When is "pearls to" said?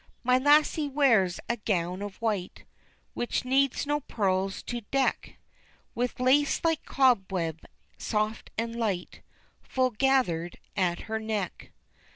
3.99-4.81